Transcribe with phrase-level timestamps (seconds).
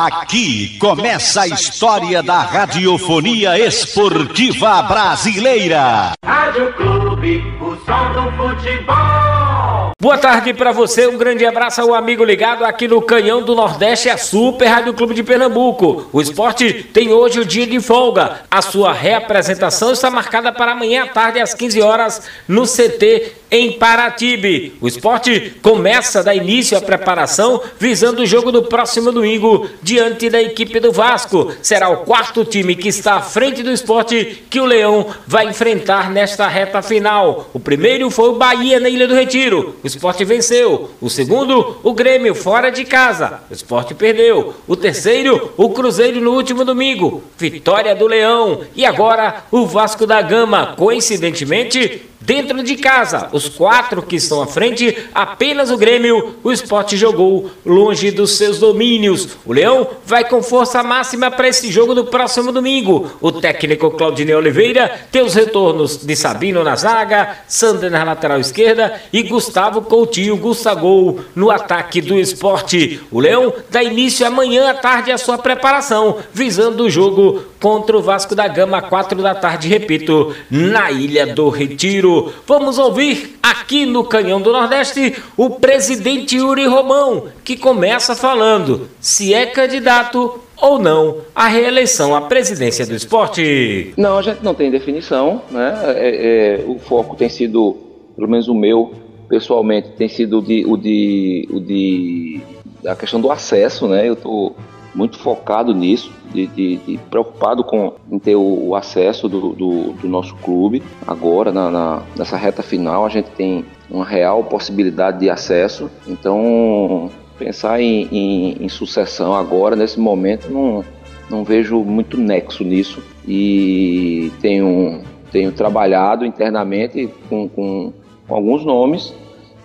[0.00, 6.12] Aqui começa a história da radiofonia esportiva brasileira.
[6.24, 9.90] Rádio Clube, o som do futebol.
[10.00, 14.08] Boa tarde para você, um grande abraço ao amigo ligado aqui no Canhão do Nordeste,
[14.08, 16.08] a Super Rádio Clube de Pernambuco.
[16.12, 18.42] O esporte tem hoje o dia de folga.
[18.48, 23.72] A sua reapresentação está marcada para amanhã à tarde às 15 horas no CT em
[23.72, 24.74] Paratibe.
[24.80, 30.40] O esporte começa da início a preparação visando o jogo do próximo domingo diante da
[30.40, 31.52] equipe do Vasco.
[31.62, 36.10] Será o quarto time que está à frente do esporte que o Leão vai enfrentar
[36.10, 37.48] nesta reta final.
[37.52, 39.76] O primeiro foi o Bahia na Ilha do Retiro.
[39.82, 40.90] O esporte venceu.
[41.00, 43.40] O segundo, o Grêmio fora de casa.
[43.50, 44.54] O esporte perdeu.
[44.66, 47.22] O terceiro, o Cruzeiro no último domingo.
[47.36, 48.60] Vitória do Leão.
[48.74, 50.74] E agora o Vasco da Gama.
[50.76, 56.96] Coincidentemente, Dentro de casa, os quatro que estão à frente, apenas o Grêmio, o esporte
[56.96, 59.36] jogou longe dos seus domínios.
[59.46, 63.12] O Leão vai com força máxima para esse jogo do próximo domingo.
[63.20, 69.00] O técnico Claudinei Oliveira tem os retornos de Sabino na zaga, Sander na lateral esquerda
[69.12, 73.00] e Gustavo Coutinho Gustavo no ataque do esporte.
[73.12, 78.02] O Leão dá início amanhã à tarde à sua preparação, visando o jogo contra o
[78.02, 82.07] Vasco da Gama, quatro da tarde, repito, na Ilha do Retiro.
[82.46, 89.34] Vamos ouvir aqui no Canhão do Nordeste o presidente Yuri Romão, que começa falando se
[89.34, 93.92] é candidato ou não à reeleição à presidência do esporte.
[93.96, 95.80] Não, a gente não tem definição, né?
[95.96, 97.76] É, é, o foco tem sido,
[98.16, 98.92] pelo menos o meu,
[99.28, 102.40] pessoalmente, tem sido o de, o de, o de
[102.86, 104.08] a questão do acesso, né?
[104.08, 104.56] Eu estou
[104.98, 109.92] muito focado nisso, de, de, de, preocupado com em ter o, o acesso do, do,
[109.92, 110.82] do, nosso clube.
[111.06, 115.88] Agora, na, na, nessa reta final, a gente tem uma real possibilidade de acesso.
[116.04, 120.84] Então, pensar em, em, em sucessão agora, nesse momento, não,
[121.30, 123.00] não vejo muito nexo nisso.
[123.24, 127.92] E tenho, tenho trabalhado internamente com, com,
[128.26, 129.14] com alguns nomes,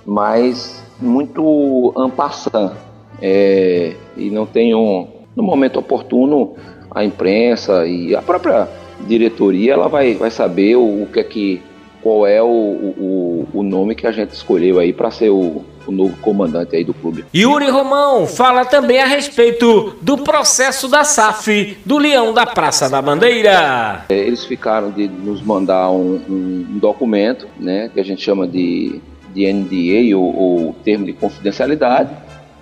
[0.06, 2.72] mas muito ampassant.
[3.20, 6.56] É, e não tenho no momento oportuno,
[6.92, 8.68] a imprensa e a própria
[9.02, 11.62] diretoria ela vai, vai saber o, o que é que
[12.02, 15.92] qual é o, o, o nome que a gente escolheu aí para ser o, o
[15.92, 17.26] novo comandante aí do clube.
[17.34, 23.02] Yuri Romão fala também a respeito do processo da SAF do Leão da Praça da
[23.02, 24.06] Bandeira.
[24.10, 29.00] É, eles ficaram de nos mandar um, um, documento, né, que a gente chama de,
[29.34, 32.10] de NDA ou, ou termo de confidencialidade,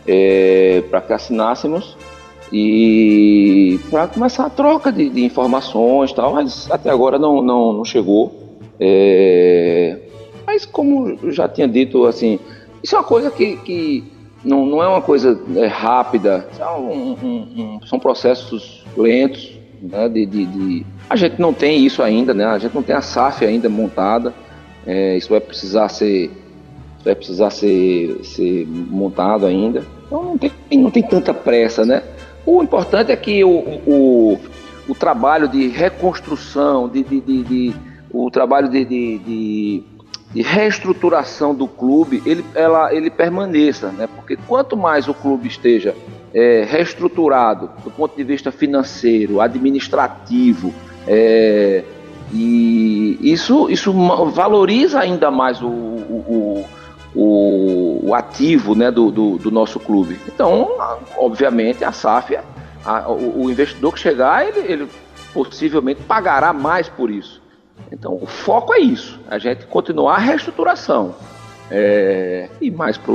[0.07, 1.97] é, para que assinássemos
[2.51, 7.85] e para começar a troca de, de informações tal, mas até agora não, não, não
[7.85, 8.59] chegou.
[8.79, 9.97] É,
[10.45, 12.40] mas como eu já tinha dito, assim,
[12.84, 14.03] isso é uma coisa que, que
[14.44, 20.09] não, não é uma coisa é, rápida, são, um, um, um, são processos lentos, né,
[20.09, 23.01] de, de, de, a gente não tem isso ainda, né, a gente não tem a
[23.01, 24.34] SAF ainda montada,
[24.85, 26.31] é, isso vai precisar ser
[27.03, 32.03] vai precisar ser, ser montado ainda, então não tem, não tem tanta pressa, né?
[32.46, 34.40] O importante é que o, o,
[34.88, 37.75] o trabalho de reconstrução, de, de, de, de
[38.12, 39.84] o trabalho de, de,
[40.41, 44.07] reestruturação do clube, ele, ela, ele permaneça, né?
[44.16, 45.96] Porque quanto mais o clube esteja
[46.34, 50.73] é, reestruturado do ponto de vista financeiro, administrativo,
[51.08, 51.84] é,
[52.34, 53.94] e isso, isso
[54.31, 56.66] valoriza ainda mais o, o, o,
[57.13, 60.17] o ativo né, do, do, do, nosso clube.
[60.27, 60.69] Então,
[61.17, 62.38] obviamente, a SAF,
[62.85, 64.88] a, o, o, investidor que chegar, ele, ele
[65.33, 67.41] possivelmente pagará mais por isso.
[67.91, 71.16] Então, o foco é isso, a gente continuar a reestruturação.
[71.69, 73.13] É, e mais para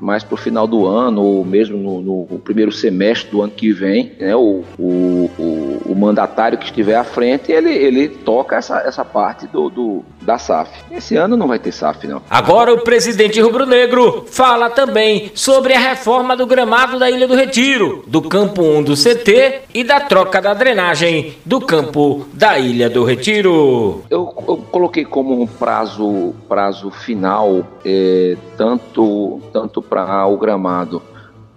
[0.00, 3.72] mais para o final do ano, ou mesmo no, no, primeiro semestre do ano que
[3.72, 5.57] vem, né, o, o, o,
[5.88, 10.38] o, mandatário que estiver à frente, ele, ele toca essa, essa parte do, do, da
[10.38, 10.70] SAF.
[10.90, 12.22] Esse ano não vai ter SAF, não.
[12.28, 18.04] Agora o presidente rubro-negro fala também sobre a reforma do gramado da Ilha do Retiro,
[18.06, 23.04] do campo 1 do CT e da troca da drenagem do campo da Ilha do
[23.04, 24.02] Retiro.
[24.10, 31.02] Eu, eu coloquei como um prazo, prazo final, é, tanto, tanto para o gramado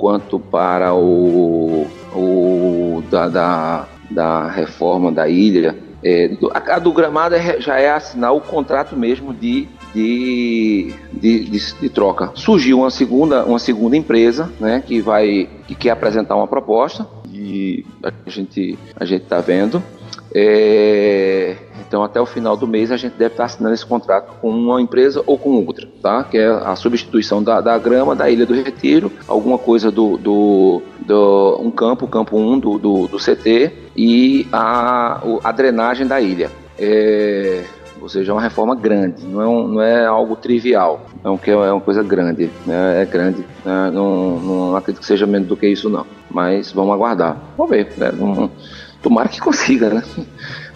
[0.02, 1.86] quanto para o,
[2.16, 5.76] o da, da, da reforma da ilha.
[6.04, 11.46] É, a, a, do gramado é, já é assinar o contrato mesmo de, de, de,
[11.46, 12.32] de, de, troca.
[12.34, 17.86] Surgiu uma segunda, uma segunda empresa né, que vai que quer apresentar uma proposta e
[18.04, 19.82] a gente a gente está vendo.
[20.34, 24.50] É, então, até o final do mês, a gente deve estar assinando esse contrato com
[24.50, 26.24] uma empresa ou com outra, tá?
[26.24, 30.82] Que é a substituição da, da grama da Ilha do Retiro, alguma coisa do, do
[31.12, 36.22] do, um campo, o campo 1 do, do, do CT e a, a drenagem da
[36.22, 36.50] ilha.
[36.80, 37.64] É,
[38.02, 41.38] ou seja, é uma reforma grande, não é, um, não é algo trivial, é, um,
[41.46, 43.04] é uma coisa grande, né?
[43.04, 43.92] é grande, né?
[43.94, 47.94] não, não acredito que seja menos do que isso não, mas vamos aguardar, vamos ver,
[47.98, 48.12] né?
[49.04, 50.04] tomara que consiga, né?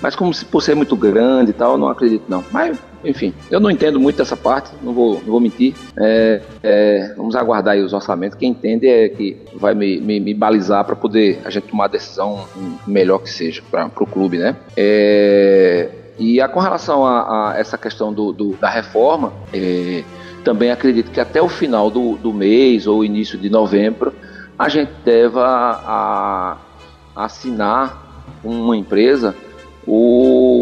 [0.02, 2.44] Mas como se por ser muito grande e tal, não acredito não.
[2.52, 5.74] Mas, enfim, eu não entendo muito dessa parte, não vou, não vou mentir.
[5.98, 8.38] É, é, vamos aguardar aí os orçamentos.
[8.38, 11.90] Quem entende é que vai me, me, me balizar para poder a gente tomar a
[11.90, 12.46] decisão
[12.86, 14.56] melhor que seja para o clube, né?
[14.76, 20.04] É, e a, com relação a, a essa questão do, do da reforma, é,
[20.44, 24.14] também acredito que até o final do, do mês ou início de novembro
[24.58, 26.58] a gente deva a,
[27.16, 29.36] a assinar uma empresa
[29.88, 30.55] o,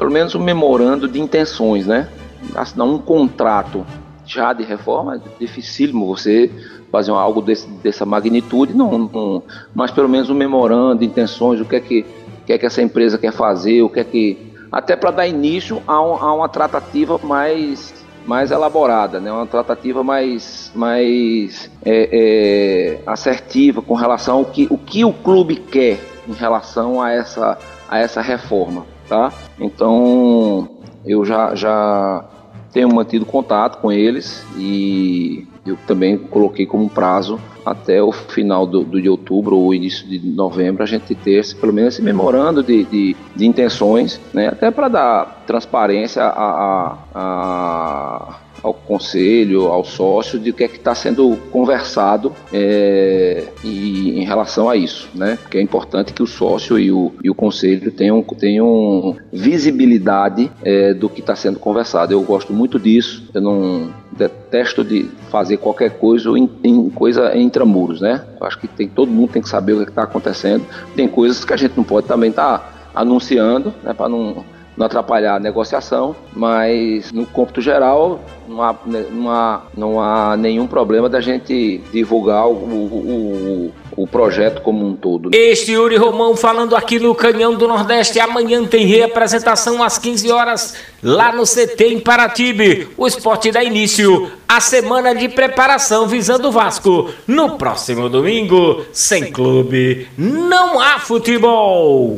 [0.00, 2.08] pelo menos o memorando de intenções, né?
[2.54, 3.84] Assinar um contrato
[4.24, 6.50] já de reforma, é dificílimo você
[6.90, 9.42] fazer algo desse, dessa magnitude, não, não,
[9.74, 12.06] mas pelo menos um memorando de intenções, o que é que,
[12.46, 14.38] que, é que essa empresa quer fazer, o que é que.
[14.72, 17.92] Até para dar início a, um, a, uma tratativa mais,
[18.24, 19.30] mais elaborada, né?
[19.30, 25.56] uma tratativa mais, mais é, é, assertiva com relação ao que o, que o clube
[25.56, 29.32] quer em relação a essa, a essa reforma, tá?
[29.58, 30.68] Então
[31.04, 32.24] eu já, já
[32.72, 38.82] tenho mantido contato com eles e eu também coloquei como prazo até o final do,
[38.84, 42.84] do de outubro ou início de novembro a gente ter pelo menos esse memorando de,
[42.84, 44.48] de, de intenções, né?
[44.48, 50.68] até para dar transparência a, a, a ao conselho, ao sócio, de o que é
[50.68, 55.38] que está sendo conversado é, e, em relação a isso, né?
[55.40, 60.92] Porque é importante que o sócio e o, e o conselho tenham, tenham visibilidade é,
[60.92, 62.12] do que está sendo conversado.
[62.12, 63.90] Eu gosto muito disso, eu não
[64.20, 68.24] detesto de fazer qualquer coisa em, em coisa intramuros, né?
[68.38, 70.64] Eu acho que tem, todo mundo tem que saber o que é está acontecendo.
[70.94, 73.94] Tem coisas que a gente não pode também estar tá anunciando, né?
[73.94, 74.44] Para não
[74.76, 78.74] não atrapalhar a negociação, mas no cômputo geral não há,
[79.10, 84.86] não há, não há nenhum problema da gente divulgar o, o, o, o projeto como
[84.86, 85.30] um todo.
[85.34, 88.18] Este Yuri Romão falando aqui no Canhão do Nordeste.
[88.18, 92.88] Amanhã tem reapresentação às 15 horas lá no CT em Paratibe.
[92.96, 97.10] O esporte dá início à semana de preparação visando o Vasco.
[97.26, 102.16] No próximo domingo, sem clube, não há futebol.